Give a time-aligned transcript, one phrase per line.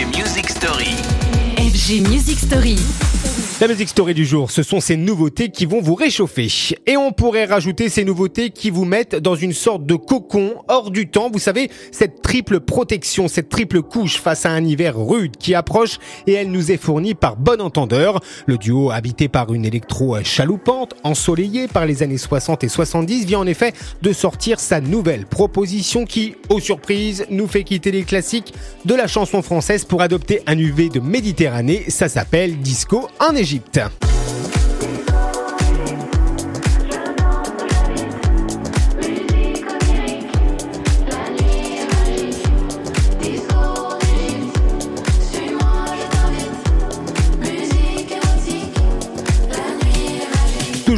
[0.00, 3.09] FG Music Story.
[3.60, 6.48] La musique story du jour, ce sont ces nouveautés qui vont vous réchauffer.
[6.86, 10.90] Et on pourrait rajouter ces nouveautés qui vous mettent dans une sorte de cocon hors
[10.90, 11.28] du temps.
[11.30, 15.98] Vous savez, cette triple protection, cette triple couche face à un hiver rude qui approche
[16.26, 18.20] et elle nous est fournie par Bon Entendeur.
[18.46, 23.40] Le duo habité par une électro chaloupante, ensoleillée par les années 60 et 70, vient
[23.40, 28.54] en effet de sortir sa nouvelle proposition qui, aux surprises, nous fait quitter les classiques
[28.86, 31.84] de la chanson française pour adopter un UV de Méditerranée.
[31.88, 34.09] Ça s'appelle Disco en Égypte d'Égypte.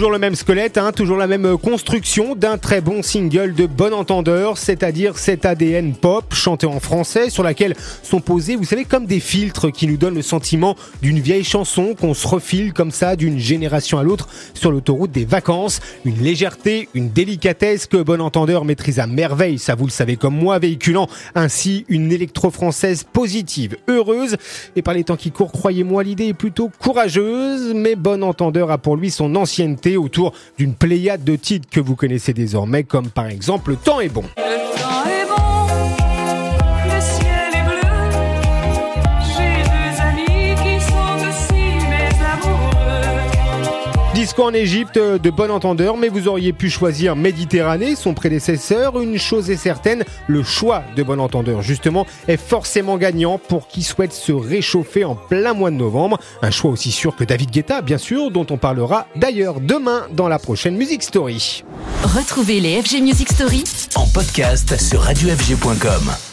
[0.02, 3.94] Toujours le même squelette, hein, toujours la même construction d'un très bon single de bon
[3.94, 9.06] entendeur, c'est-à-dire cet ADN pop chanté en français sur laquelle sont posés, vous savez, comme
[9.06, 13.14] des filtres qui nous donnent le sentiment d'une vieille chanson qu'on se refile comme ça
[13.14, 15.78] d'une génération à l'autre sur l'autoroute des vacances.
[16.04, 20.34] Une légèreté, une délicatesse que bon entendeur maîtrise à merveille, ça vous le savez comme
[20.34, 21.06] moi, véhiculant
[21.36, 24.36] ainsi une électro-française positive, heureuse.
[24.74, 28.78] Et par les temps qui courent, croyez-moi, l'idée est plutôt courageuse, mais bon entendeur a
[28.78, 33.26] pour lui son ancienneté autour d'une pléiade de titres que vous connaissez désormais, comme par
[33.26, 34.24] exemple Le temps est bon.
[44.22, 49.00] Disco en Égypte de bon entendeur, mais vous auriez pu choisir Méditerranée, son prédécesseur.
[49.00, 53.82] Une chose est certaine, le choix de bon entendeur, justement, est forcément gagnant pour qui
[53.82, 56.20] souhaite se réchauffer en plein mois de novembre.
[56.40, 60.28] Un choix aussi sûr que David Guetta, bien sûr, dont on parlera d'ailleurs demain dans
[60.28, 61.64] la prochaine Music Story.
[62.04, 63.64] Retrouvez les FG Music Story
[63.96, 66.31] En podcast sur radiofg.com.